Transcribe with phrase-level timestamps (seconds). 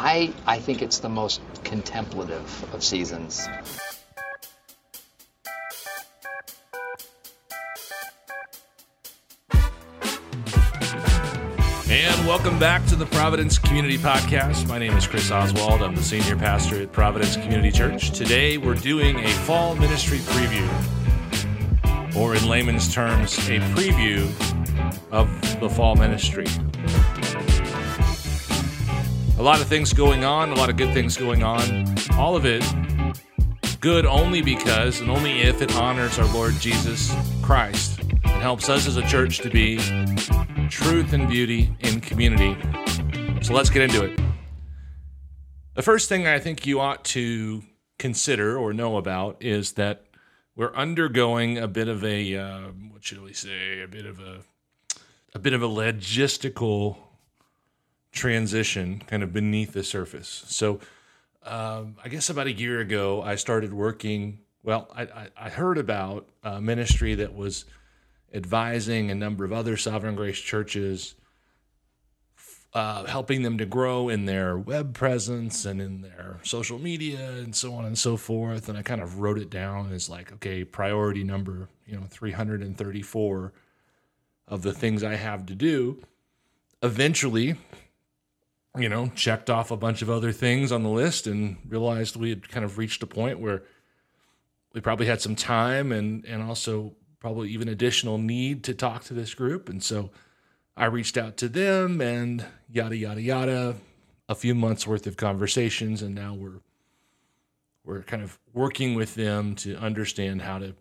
[0.00, 3.48] I, I think it's the most contemplative of seasons.
[11.90, 14.68] And welcome back to the Providence Community Podcast.
[14.68, 15.82] My name is Chris Oswald.
[15.82, 18.12] I'm the senior pastor at Providence Community Church.
[18.12, 20.68] Today we're doing a fall ministry preview,
[22.16, 24.30] or in layman's terms, a preview
[25.10, 25.28] of
[25.58, 26.46] the fall ministry.
[29.38, 31.94] A lot of things going on, a lot of good things going on.
[32.14, 32.64] All of it
[33.78, 38.88] good only because and only if it honors our Lord Jesus Christ and helps us
[38.88, 39.78] as a church to be
[40.68, 42.56] truth and beauty in community.
[43.40, 44.18] So let's get into it.
[45.74, 47.62] The first thing I think you ought to
[47.96, 50.04] consider or know about is that
[50.56, 52.60] we're undergoing a bit of a uh,
[52.90, 54.40] what should we say a bit of a
[55.32, 56.96] a bit of a logistical
[58.12, 60.44] transition kind of beneath the surface.
[60.46, 60.80] So
[61.42, 64.40] um, I guess about a year ago I started working.
[64.62, 67.64] Well, I, I, I heard about a ministry that was
[68.32, 71.14] advising a number of other Sovereign Grace churches,
[72.74, 77.56] uh, helping them to grow in their web presence and in their social media and
[77.56, 78.68] so on and so forth.
[78.68, 83.52] And I kind of wrote it down as like, okay, priority number, you know, 334
[84.48, 86.02] of the things I have to do.
[86.82, 87.56] Eventually,
[88.78, 92.30] you know, checked off a bunch of other things on the list and realized we
[92.30, 93.62] had kind of reached a point where
[94.72, 99.14] we probably had some time and and also probably even additional need to talk to
[99.14, 99.68] this group.
[99.68, 100.10] And so
[100.76, 103.76] I reached out to them and yada yada yada.
[104.30, 106.60] A few months worth of conversations, and now we're
[107.84, 110.74] we're kind of working with them to understand how to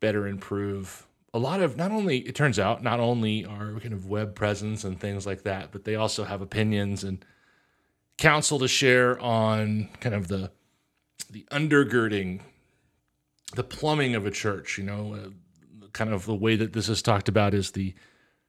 [0.00, 4.06] better improve a lot of not only it turns out not only our kind of
[4.06, 7.24] web presence and things like that, but they also have opinions and
[8.16, 10.52] counsel to share on kind of the
[11.28, 12.40] the undergirding,
[13.56, 14.78] the plumbing of a church.
[14.78, 17.94] You know, uh, kind of the way that this is talked about is the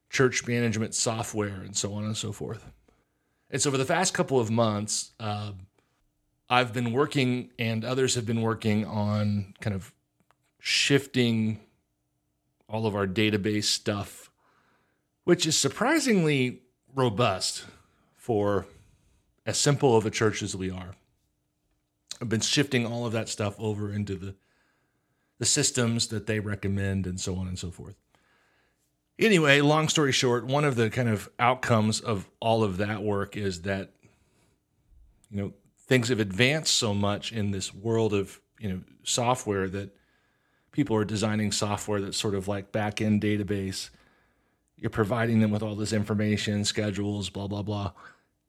[0.08, 2.70] church management software and so on and so forth.
[3.50, 5.52] And so, for the past couple of months, uh,
[6.48, 9.92] I've been working, and others have been working on kind of
[10.60, 11.65] shifting
[12.68, 14.30] all of our database stuff,
[15.24, 16.62] which is surprisingly
[16.94, 17.64] robust
[18.14, 18.66] for
[19.44, 20.94] as simple of a church as we are.
[22.20, 24.34] I've been shifting all of that stuff over into the
[25.38, 27.94] the systems that they recommend and so on and so forth.
[29.18, 33.36] Anyway, long story short, one of the kind of outcomes of all of that work
[33.36, 33.90] is that
[35.30, 35.52] you know
[35.86, 39.94] things have advanced so much in this world of you know software that
[40.76, 43.88] people are designing software that's sort of like back end database.
[44.76, 47.92] You're providing them with all this information, schedules, blah blah blah,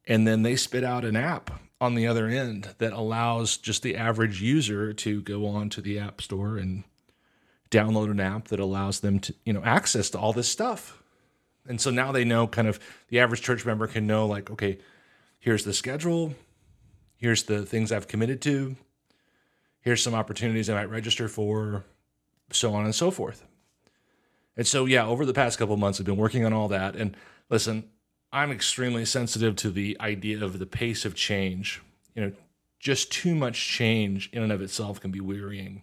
[0.06, 1.50] and then they spit out an app
[1.80, 5.98] on the other end that allows just the average user to go on to the
[5.98, 6.84] app store and
[7.70, 11.02] download an app that allows them to you know access to all this stuff.
[11.66, 12.78] And so now they know kind of
[13.08, 14.78] the average church member can know like okay
[15.38, 16.34] here's the schedule.
[17.16, 18.76] Here's the things i've committed to.
[19.80, 21.86] Here's some opportunities i might register for
[22.50, 23.44] so on and so forth
[24.56, 27.16] and so yeah over the past couple months i've been working on all that and
[27.50, 27.84] listen
[28.32, 31.80] I'm extremely sensitive to the idea of the pace of change.
[32.14, 32.32] You know,
[32.78, 35.82] just too much change in and of itself can be wearying.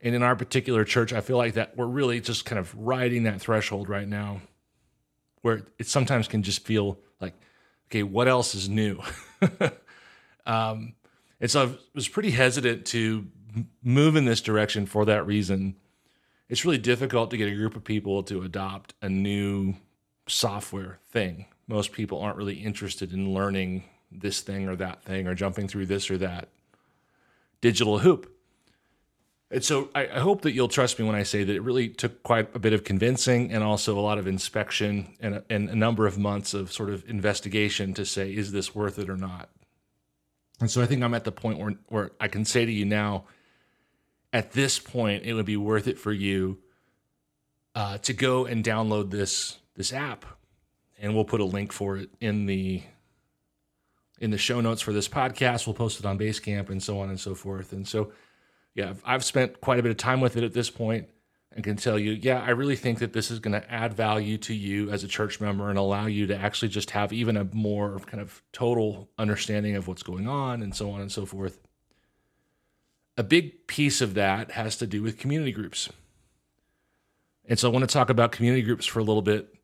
[0.00, 3.22] And in our particular church, I feel like that we're really just kind of riding
[3.22, 4.42] that threshold right now
[5.40, 7.34] where it sometimes can just feel like,
[7.88, 9.00] okay, what else is new?
[10.46, 10.94] um,
[11.40, 13.26] and so I was pretty hesitant to
[13.82, 15.76] move in this direction for that reason.
[16.48, 19.74] It's really difficult to get a group of people to adopt a new
[20.26, 21.46] software thing.
[21.66, 25.86] Most people aren't really interested in learning this thing or that thing or jumping through
[25.86, 26.48] this or that
[27.60, 28.30] digital hoop.
[29.50, 31.88] And so I, I, hope that you'll trust me when I say that it really
[31.88, 35.68] took quite a bit of convincing and also a lot of inspection and a, and
[35.68, 39.16] a number of months of sort of investigation to say, is this worth it or
[39.16, 39.48] not?
[40.64, 42.86] And so I think I'm at the point where, where I can say to you
[42.86, 43.24] now,
[44.32, 46.56] at this point, it would be worth it for you
[47.74, 50.24] uh, to go and download this this app,
[50.98, 52.82] and we'll put a link for it in the
[54.18, 55.66] in the show notes for this podcast.
[55.66, 57.74] We'll post it on Basecamp and so on and so forth.
[57.74, 58.12] And so,
[58.74, 61.10] yeah, I've spent quite a bit of time with it at this point
[61.54, 64.36] and can tell you, yeah, I really think that this is going to add value
[64.38, 67.44] to you as a church member and allow you to actually just have even a
[67.52, 71.60] more kind of total understanding of what's going on and so on and so forth.
[73.16, 75.88] A big piece of that has to do with community groups.
[77.46, 79.54] And so I want to talk about community groups for a little bit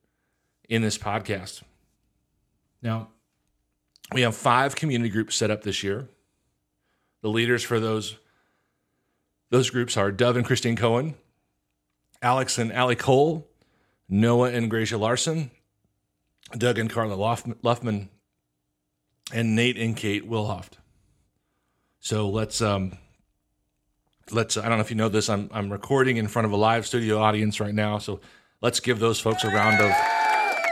[0.69, 1.63] in this podcast.
[2.83, 3.09] Now,
[4.13, 6.09] We have five community groups set up this year.
[7.23, 8.17] The leaders for those
[9.51, 11.15] those groups are Dove and Christine Cohen,
[12.23, 13.49] Alex and Allie Cole,
[14.09, 15.51] Noah and Gracia Larson,
[16.57, 18.09] Doug and Carla Luffman,
[19.33, 20.73] and Nate and Kate Wilhoft.
[22.01, 22.99] So let's um
[24.31, 26.57] let's I don't know if you know this, I'm I'm recording in front of a
[26.57, 27.99] live studio audience right now.
[27.99, 28.21] So
[28.61, 29.93] let's give those folks a round of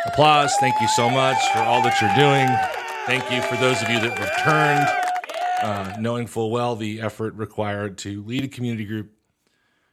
[0.06, 0.55] applause.
[0.61, 2.49] Thank you so much for all that you're doing.
[3.06, 4.87] Thank you for those of you that returned,
[5.62, 9.12] uh, knowing full well the effort required to lead a community group.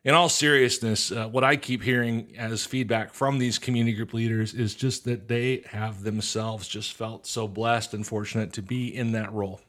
[0.06, 4.54] In all seriousness, uh, what I keep hearing as feedback from these community group leaders
[4.54, 9.13] is just that they have themselves just felt so blessed and fortunate to be in
[9.13, 9.62] that role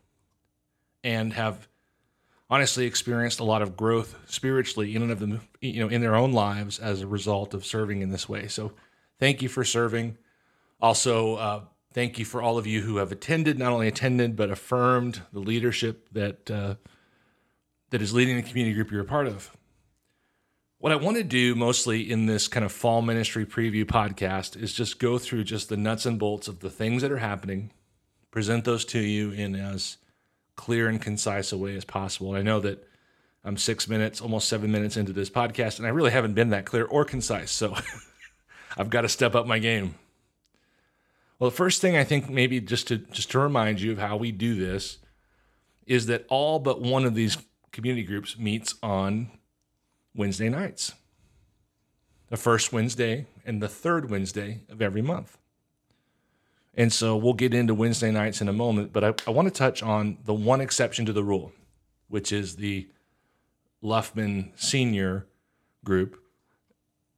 [1.03, 1.67] and have
[2.51, 6.15] honestly experienced a lot of growth spiritually in and of them, you know, in their
[6.15, 8.47] own lives as a result of serving in this way.
[8.47, 8.73] So,
[9.19, 10.19] thank you for serving.
[10.83, 11.61] Also, uh,
[11.95, 15.41] thank you for all of you who have attended, not only attended but affirmed the
[15.41, 16.75] leadership that uh,
[17.89, 19.57] that is leading the community group you're a part of.
[20.79, 24.75] What I want to do mostly in this kind of fall ministry preview podcast is
[24.75, 27.71] just go through just the nuts and bolts of the things that are happening,
[28.31, 29.97] present those to you in as
[30.55, 32.35] clear and concise a way as possible.
[32.35, 32.87] And I know that
[33.43, 36.67] I'm six minutes, almost seven minutes into this podcast, and I really haven't been that
[36.67, 37.51] clear or concise.
[37.51, 37.75] So
[38.77, 39.95] I've got to step up my game.
[41.39, 44.19] Well, the first thing I think maybe just to just to remind you of how
[44.19, 44.99] we do this
[45.87, 47.39] is that all but one of these
[47.73, 49.31] community groups meets on
[50.17, 50.95] Wednesday nights.
[52.29, 55.39] The first Wednesday and the third Wednesday of every month.
[56.75, 59.55] And so we'll get into Wednesday nights in a moment, but I, I want to
[59.55, 61.53] touch on the one exception to the rule,
[62.09, 62.89] which is the
[63.83, 65.27] Luffman Senior
[65.85, 66.21] group.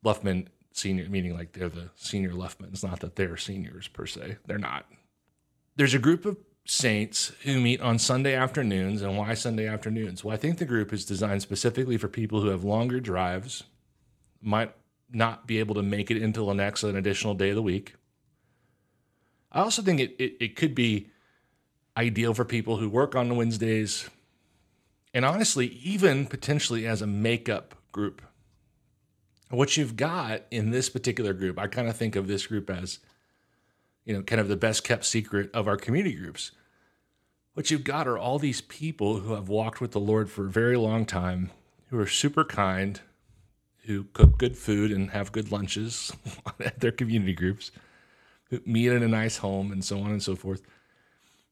[0.05, 4.37] Luffman Senior, meaning like they're the senior Luffmans, not that they're seniors per se.
[4.47, 4.87] They're not.
[5.75, 6.37] There's a group of
[6.71, 9.03] saints who meet on Sunday afternoons.
[9.03, 10.23] And why Sunday afternoons?
[10.23, 13.65] Well, I think the group is designed specifically for people who have longer drives,
[14.41, 14.75] might
[15.11, 17.95] not be able to make it into Lenexa an additional day of the week
[19.51, 21.09] I also think it, it, it could be
[21.97, 24.09] ideal for people who work on Wednesdays
[25.15, 28.23] and honestly, even potentially as a makeup group.
[29.51, 32.99] What you've got in this particular group, I kind of think of this group as,
[34.05, 36.53] you know, kind of the best kept secret of our community groups.
[37.59, 40.49] What you've got are all these people who have walked with the Lord for a
[40.49, 41.51] very long time,
[41.89, 43.01] who are super kind,
[43.79, 46.13] who cook good food and have good lunches
[46.61, 47.73] at their community groups
[48.45, 50.63] who meet in a nice home, and so on and so forth.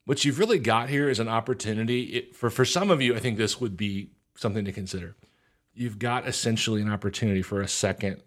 [0.05, 2.03] What you've really got here is an opportunity.
[2.03, 5.17] It, for for some of you, I think this would be something to consider.
[5.75, 8.23] You've got essentially an opportunity for a second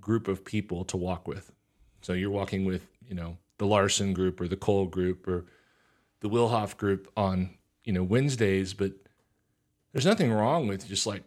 [0.00, 1.52] group of people to walk with.
[2.00, 5.44] So you're walking with, you know, the Larson group or the Cole group or
[6.24, 7.50] the Wilhoff group on,
[7.84, 8.92] you know, Wednesdays, but
[9.92, 11.22] there's nothing wrong with just like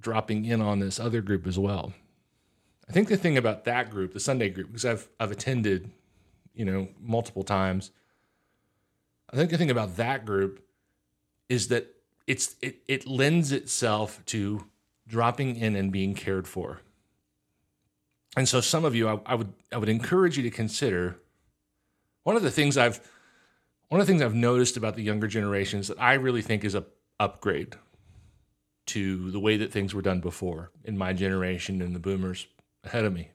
[0.00, 1.92] dropping in on this other group as well.
[2.88, 5.92] I think the thing about that group, the Sunday group, because I've I've attended
[6.52, 7.90] you know, multiple times.
[9.32, 10.62] I think the thing about that group
[11.48, 11.86] is that
[12.26, 14.66] it's it, it lends itself to
[15.06, 16.80] dropping in and being cared for.
[18.36, 21.16] And so some of you I, I would I would encourage you to consider
[22.24, 23.00] one of the things I've
[23.90, 26.74] one of the things I've noticed about the younger generations that I really think is
[26.74, 26.86] a
[27.20, 27.76] upgrade
[28.86, 32.46] to the way that things were done before in my generation and the boomers
[32.82, 33.30] ahead of me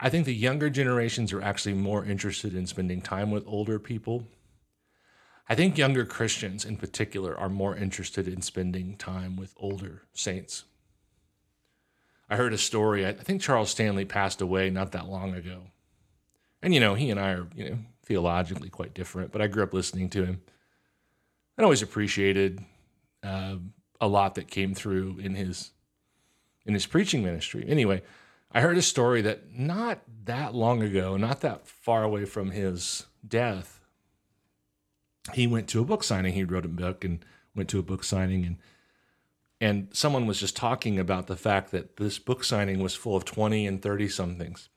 [0.00, 4.28] I think the younger generations are actually more interested in spending time with older people.
[5.48, 10.64] I think younger Christians in particular are more interested in spending time with older saints.
[12.30, 15.62] I heard a story, I think Charles Stanley passed away not that long ago.
[16.62, 19.62] And, you know, he and I are, you know, theologically quite different, but I grew
[19.62, 20.40] up listening to him
[21.56, 22.64] and always appreciated
[23.22, 23.56] uh,
[24.00, 25.72] a lot that came through in his
[26.64, 27.64] in his preaching ministry.
[27.68, 28.02] Anyway,
[28.50, 33.06] I heard a story that not that long ago, not that far away from his
[33.26, 33.80] death,
[35.34, 36.32] he went to a book signing.
[36.32, 37.24] He wrote a book and
[37.54, 38.56] went to a book signing and
[39.60, 43.24] and someone was just talking about the fact that this book signing was full of
[43.24, 44.68] 20 and 30 somethings.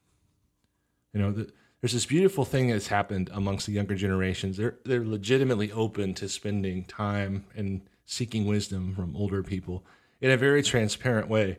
[1.14, 4.58] You know, the, there's this beautiful thing that's happened amongst the younger generations.
[4.58, 9.84] They're they're legitimately open to spending time and seeking wisdom from older people
[10.20, 11.58] in a very transparent way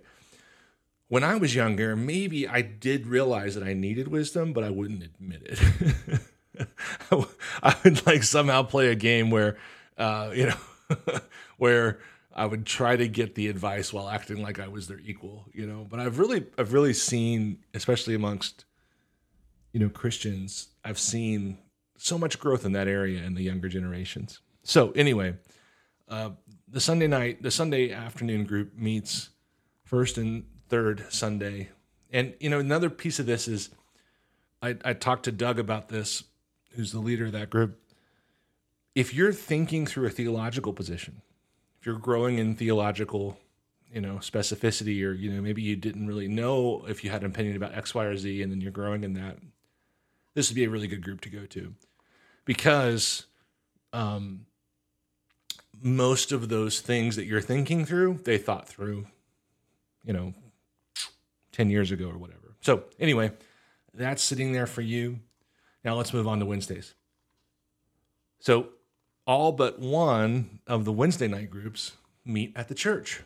[1.13, 5.03] when I was younger, maybe I did realize that I needed wisdom, but I wouldn't
[5.03, 6.67] admit it.
[7.63, 9.59] I would like somehow play a game where,
[9.99, 10.97] uh, you know,
[11.59, 11.99] where
[12.35, 15.67] I would try to get the advice while acting like I was their equal, you
[15.67, 15.87] know.
[15.87, 18.65] But I've really, I've really seen, especially amongst,
[19.73, 21.59] you know, Christians, I've seen
[21.97, 24.41] so much growth in that area in the younger generations.
[24.63, 25.35] So anyway,
[26.09, 26.31] uh,
[26.69, 29.31] the Sunday night, the Sunday afternoon group meets
[29.85, 31.71] first and third Sunday,
[32.11, 33.71] and you know another piece of this is
[34.63, 36.25] I, I talked to Doug about this,
[36.73, 37.79] who's the leader of that group.
[38.95, 41.23] If you're thinking through a theological position,
[41.81, 43.39] if you're growing in theological,
[43.93, 47.31] you know, specificity, or you know, maybe you didn't really know if you had an
[47.31, 49.39] opinion about X, Y, or Z, and then you're growing in that,
[50.35, 51.75] this would be a really good group to go to,
[52.45, 53.27] because
[53.93, 54.47] um,
[55.81, 59.07] most of those things that you're thinking through, they thought through,
[60.05, 60.35] you know,
[61.53, 62.57] ten years ago or whatever.
[62.61, 63.33] So anyway,
[63.93, 65.21] that's sitting there for you.
[65.85, 66.95] Now let's move on to Wednesdays.
[68.39, 68.69] So
[69.27, 71.93] all but one of the Wednesday night groups
[72.25, 73.23] meet at the church.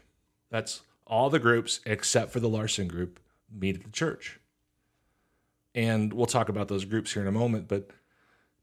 [0.50, 3.20] That's all the groups except for the Larson group
[3.50, 4.40] meet at the church.
[5.76, 7.68] And we'll talk about those groups here in a moment.
[7.68, 7.90] But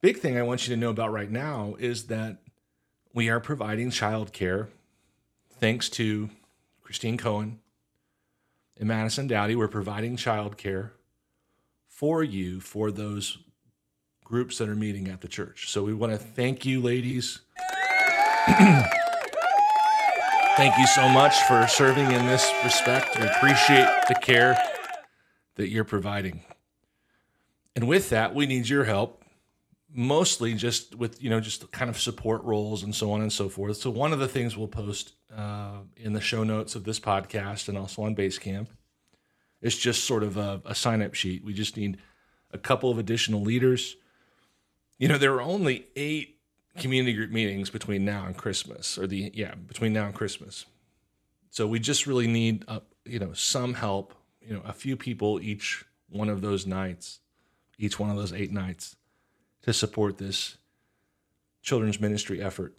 [0.02, 2.40] big thing I want you to know about right now is that
[3.14, 4.70] we are providing childcare
[5.52, 6.32] thanks to
[6.82, 7.60] Christine Cohen
[8.78, 9.56] and Madison Dowdy.
[9.56, 10.90] We're providing childcare
[11.88, 13.38] for you for those
[14.24, 15.70] groups that are meeting at the church.
[15.70, 17.42] So we want to thank you, ladies.
[20.58, 23.20] thank you so much for serving in this respect.
[23.20, 24.58] We appreciate the care
[25.56, 26.42] that you're providing.
[27.76, 29.24] And with that, we need your help,
[29.92, 33.50] mostly just with, you know, just kind of support roles and so on and so
[33.50, 33.78] forth.
[33.78, 37.68] So one of the things we'll post uh, in the show notes of this podcast
[37.68, 38.68] and also on Basecamp
[39.62, 41.44] is just sort of a, a sign up sheet.
[41.44, 41.98] We just need
[42.52, 43.96] a couple of additional leaders
[45.04, 46.40] you know, there are only eight
[46.78, 50.66] community group meetings between now and Christmas, or the yeah between now and Christmas.
[51.50, 54.14] So we just really need uh, you know some help.
[54.42, 57.20] You know, a few people each one of those nights,
[57.78, 58.96] each one of those eight nights,
[59.64, 60.58] to support this
[61.62, 62.74] children's ministry effort.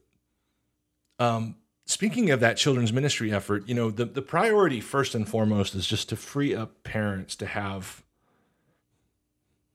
[1.18, 5.74] Um, speaking of that children's ministry effort, you know, the, the priority first and foremost
[5.74, 8.02] is just to free up parents to have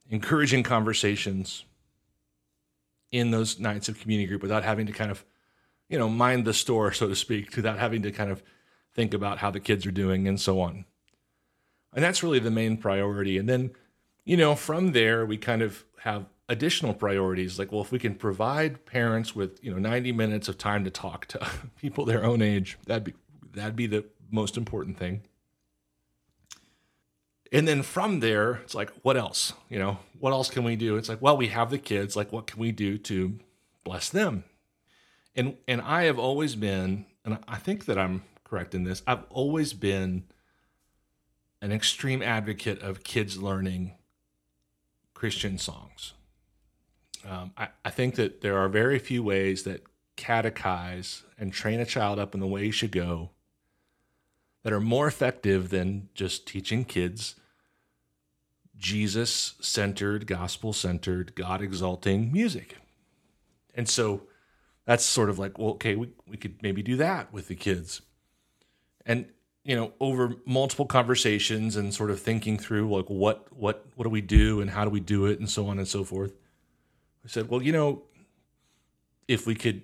[0.09, 1.65] encouraging conversations
[3.11, 5.25] in those nights of community group without having to kind of,
[5.87, 8.43] you know, mind the store, so to speak, without having to kind of
[8.93, 10.85] think about how the kids are doing and so on.
[11.93, 13.37] And that's really the main priority.
[13.37, 13.71] And then,
[14.29, 18.13] you know, from there, we kind of have additional priorities like, well, if we can
[18.13, 21.49] provide parents with, you know, 90 minutes of time to talk to
[21.81, 23.15] people their own age, that'd be,
[23.53, 25.23] that'd be the most important thing.
[27.51, 29.53] And then from there, it's like, what else?
[29.67, 30.95] You know, what else can we do?
[30.97, 32.15] It's like, well, we have the kids.
[32.15, 33.39] Like, what can we do to
[33.83, 34.43] bless them?
[35.35, 39.01] And and I have always been, and I think that I'm correct in this.
[39.07, 40.25] I've always been
[41.63, 43.95] an extreme advocate of kids learning
[45.19, 46.13] Christian songs.
[47.27, 49.83] Um, I, I think that there are very few ways that
[50.15, 53.31] catechize and train a child up in the way he should go
[54.63, 57.35] that are more effective than just teaching kids
[58.77, 62.77] Jesus centered, gospel centered, God exalting music.
[63.75, 64.21] And so
[64.85, 68.01] that's sort of like, well, okay, we, we could maybe do that with the kids.
[69.05, 69.25] And,
[69.63, 74.09] you know, over multiple conversations and sort of thinking through like what what what do
[74.09, 76.33] we do and how do we do it and so on and so forth.
[77.23, 78.03] I said, well, you know,
[79.27, 79.83] if we could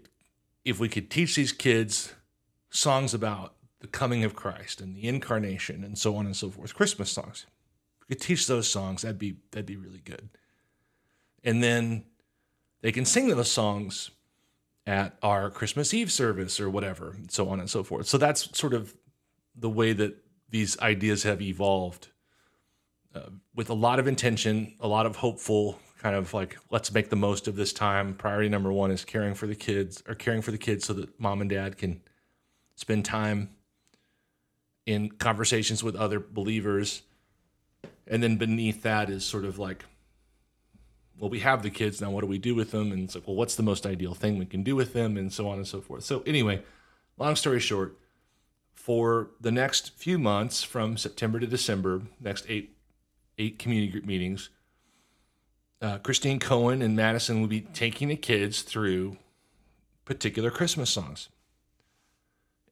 [0.63, 2.13] if we could teach these kids
[2.69, 6.73] songs about the coming of Christ and the incarnation and so on and so forth,
[6.73, 7.45] Christmas songs.
[8.01, 10.29] If we could teach those songs, that'd be that'd be really good.
[11.43, 12.05] And then
[12.81, 14.11] they can sing those songs
[14.87, 18.07] at our Christmas Eve service or whatever, and so on and so forth.
[18.07, 18.95] So that's sort of
[19.55, 20.15] the way that
[20.49, 22.09] these ideas have evolved
[23.13, 27.09] uh, with a lot of intention, a lot of hopeful kind of like let's make
[27.09, 28.13] the most of this time.
[28.13, 31.19] Priority number 1 is caring for the kids or caring for the kids so that
[31.19, 32.01] mom and dad can
[32.75, 33.49] spend time
[34.85, 37.01] in conversations with other believers.
[38.07, 39.85] And then beneath that is sort of like,
[41.17, 42.11] well, we have the kids now.
[42.11, 42.91] What do we do with them?
[42.91, 45.17] And it's like, well, what's the most ideal thing we can do with them?
[45.17, 46.03] And so on and so forth.
[46.03, 46.61] So, anyway,
[47.17, 47.97] long story short,
[48.85, 52.77] for the next few months from September to December, next eight
[53.39, 54.51] eight community group meetings,
[55.81, 59.17] uh, Christine Cohen and Madison will be taking the kids through
[60.05, 61.29] particular Christmas songs.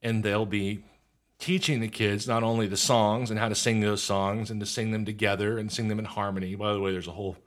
[0.04, 0.84] And they'll be
[1.40, 4.68] teaching the kids not only the songs and how to sing those songs and to
[4.68, 6.54] sing them together and sing them in harmony.
[6.54, 7.38] By the way, there's a whole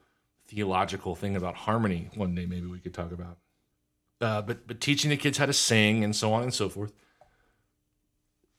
[0.49, 3.38] theological thing about harmony one day maybe we could talk about.
[4.20, 6.92] Uh, but but teaching the kids how to sing and so on and so forth.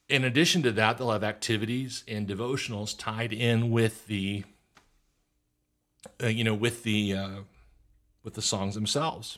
[0.09, 4.45] In addition to that, they'll have activities and devotionals tied in with the,
[6.23, 7.37] uh, you know, with the uh,
[8.23, 9.37] with the songs themselves.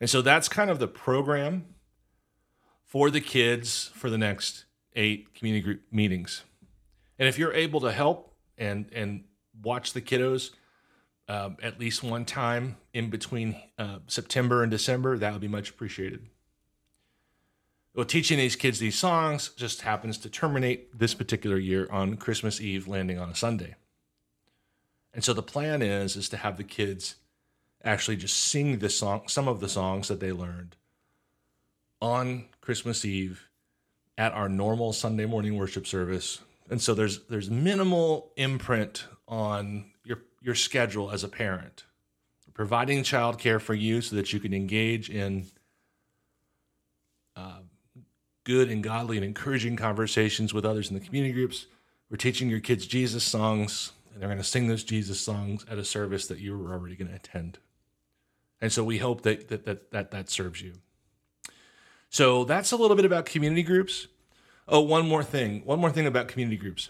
[0.00, 1.66] And so that's kind of the program
[2.84, 6.44] for the kids for the next eight community group meetings.
[7.18, 9.24] And if you're able to help and and
[9.62, 10.50] watch the kiddos
[11.28, 15.68] um, at least one time in between uh, September and December, that would be much
[15.68, 16.26] appreciated.
[17.98, 22.60] Well, teaching these kids these songs just happens to terminate this particular year on Christmas
[22.60, 23.74] Eve, landing on a Sunday.
[25.12, 27.16] And so the plan is is to have the kids
[27.82, 30.76] actually just sing the song, some of the songs that they learned
[32.00, 33.48] on Christmas Eve
[34.16, 36.40] at our normal Sunday morning worship service.
[36.70, 41.82] And so there's there's minimal imprint on your your schedule as a parent.
[42.54, 45.46] Providing childcare for you so that you can engage in
[48.48, 51.66] good and godly and encouraging conversations with others in the community groups.
[52.10, 55.76] We're teaching your kids Jesus songs, and they're going to sing those Jesus songs at
[55.76, 57.58] a service that you were already going to attend.
[58.58, 60.72] And so we hope that that that that, that serves you.
[62.08, 64.08] So that's a little bit about community groups.
[64.66, 65.60] Oh, one more thing.
[65.66, 66.88] One more thing about community groups.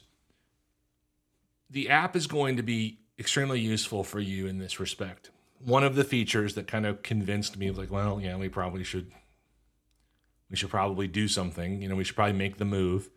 [1.69, 5.31] The app is going to be extremely useful for you in this respect.
[5.59, 9.11] One of the features that kind of convinced me like, well, yeah, we probably should
[10.51, 11.83] we should probably do something.
[11.83, 13.11] You know, we should probably make the move.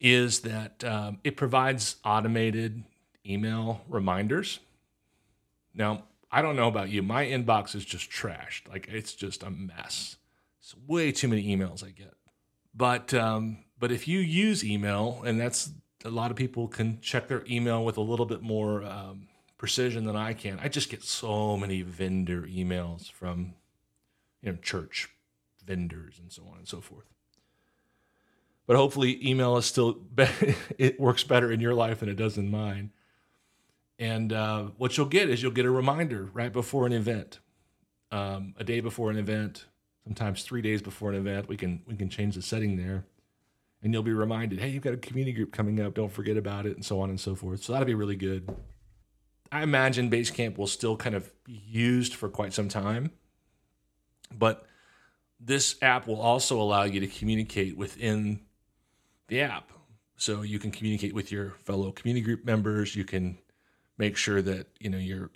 [0.00, 2.84] Is that um, it provides automated
[3.26, 4.60] email reminders.
[5.74, 7.02] Now, I don't know about you.
[7.02, 8.68] My inbox is just trashed.
[8.68, 10.16] Like it's just a mess.
[10.60, 12.14] It's way too many emails I get.
[12.74, 15.70] But um, but if you use email, and that's
[16.04, 20.04] a lot of people can check their email with a little bit more um, precision
[20.04, 20.58] than I can.
[20.62, 23.54] I just get so many vendor emails from
[24.40, 25.10] you know church
[25.70, 27.06] vendors and so on and so forth.
[28.66, 29.98] But hopefully, email is still
[30.78, 32.90] it works better in your life than it does in mine.
[33.98, 37.38] And uh, what you'll get is you'll get a reminder right before an event,
[38.10, 39.66] um, a day before an event,
[40.04, 41.48] sometimes three days before an event.
[41.48, 43.04] We can we can change the setting there,
[43.82, 45.94] and you'll be reminded, hey, you've got a community group coming up.
[45.94, 47.62] Don't forget about it, and so on and so forth.
[47.62, 48.48] So that'll be really good.
[49.52, 53.10] I imagine Basecamp will still kind of be used for quite some time,
[54.32, 54.64] but
[55.40, 58.40] this app will also allow you to communicate within
[59.28, 59.72] the app.
[60.16, 62.94] So you can communicate with your fellow community group members.
[62.94, 63.38] You can
[63.96, 65.30] make sure that you know you're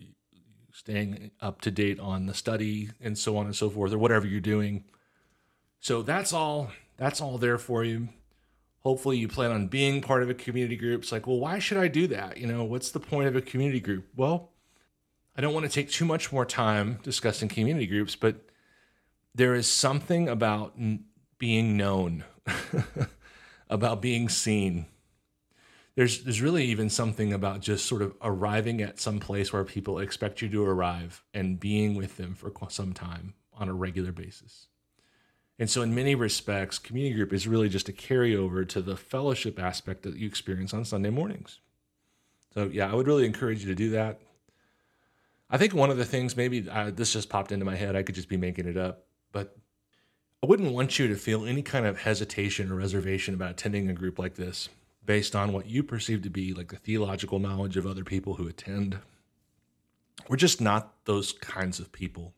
[0.72, 4.26] staying up to date on the study and so on and so forth or whatever
[4.26, 4.84] you're doing.
[5.80, 8.08] So that's all that's all there for you.
[8.80, 11.02] Hopefully you plan on being part of a community group.
[11.02, 12.36] It's like well why should i do that?
[12.36, 14.06] You know what's the point of a community group?
[14.14, 14.50] Well
[15.36, 18.36] i don't want to take too much more time discussing community groups but
[19.34, 20.78] there is something about
[21.38, 22.24] being known
[23.68, 24.86] about being seen
[25.96, 29.98] there's there's really even something about just sort of arriving at some place where people
[29.98, 34.66] expect you to arrive and being with them for some time on a regular basis.
[35.58, 39.60] And so, in many respects, community group is really just a carryover to the fellowship
[39.60, 41.60] aspect that you experience on Sunday mornings.
[42.52, 44.20] So, yeah, I would really encourage you to do that.
[45.48, 48.02] I think one of the things, maybe uh, this just popped into my head, I
[48.02, 49.03] could just be making it up,
[49.34, 49.56] but
[50.42, 53.92] I wouldn't want you to feel any kind of hesitation or reservation about attending a
[53.92, 54.68] group like this
[55.04, 58.46] based on what you perceive to be like the theological knowledge of other people who
[58.46, 58.96] attend.
[60.28, 62.32] We're just not those kinds of people.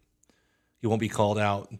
[0.80, 1.70] You won't be called out.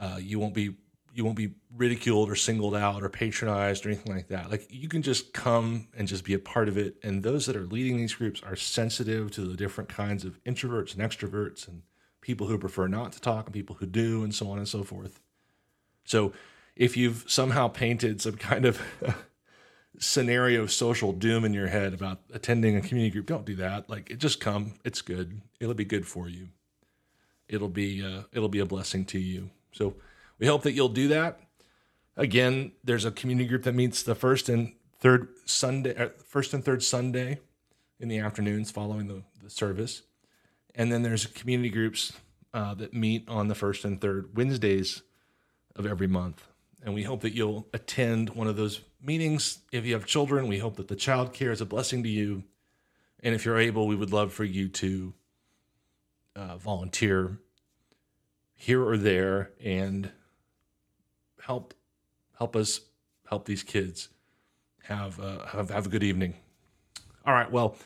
[0.00, 0.76] Uh, you won't be
[1.12, 4.50] you won't be ridiculed or singled out or patronized or anything like that.
[4.50, 6.96] Like you can just come and just be a part of it.
[7.02, 10.94] And those that are leading these groups are sensitive to the different kinds of introverts
[10.94, 11.82] and extroverts and
[12.20, 14.82] people who prefer not to talk and people who do and so on and so
[14.82, 15.20] forth.
[16.04, 16.32] So
[16.76, 18.80] if you've somehow painted some kind of
[19.98, 23.88] scenario of social doom in your head about attending a community group, don't do that.
[23.88, 24.74] Like, it just come.
[24.84, 25.40] It's good.
[25.60, 26.48] It'll be good for you.
[27.48, 29.50] It'll be uh, it'll be a blessing to you.
[29.72, 29.96] So
[30.38, 31.40] we hope that you'll do that.
[32.16, 36.64] Again, there's a community group that meets the first and third Sunday, uh, first and
[36.64, 37.40] third Sunday
[37.98, 40.02] in the afternoons following the, the service,
[40.74, 42.12] and then there's community groups
[42.54, 45.02] uh, that meet on the first and third Wednesdays
[45.76, 46.46] of every month.
[46.82, 49.58] And we hope that you'll attend one of those meetings.
[49.70, 52.44] If you have children, we hope that the child care is a blessing to you.
[53.22, 55.12] And if you're able, we would love for you to
[56.34, 57.38] uh, volunteer
[58.54, 60.10] here or there and
[61.42, 61.74] help
[62.38, 62.80] help us
[63.28, 64.08] help these kids
[64.84, 66.34] have uh, have, have a good evening.
[67.26, 67.76] All right, well,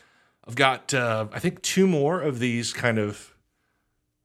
[0.47, 3.33] I've got uh, I think two more of these kind of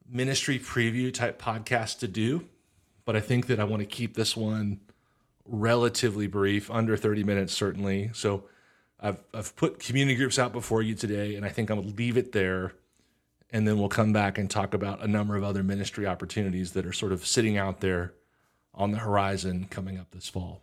[0.09, 2.47] ministry preview type podcasts to do,
[3.05, 4.81] but I think that I want to keep this one
[5.47, 8.11] relatively brief, under 30 minutes, certainly.
[8.13, 8.45] So
[9.01, 11.97] I've, I've put community groups out before you today, and I think I'm going to
[11.97, 12.73] leave it there.
[13.51, 16.87] and then we'll come back and talk about a number of other ministry opportunities that
[16.87, 18.15] are sort of sitting out there
[18.75, 20.63] on the horizon coming up this fall.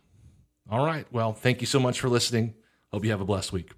[0.70, 1.06] All right.
[1.12, 2.54] Well, thank you so much for listening.
[2.92, 3.72] Hope you have a blessed week.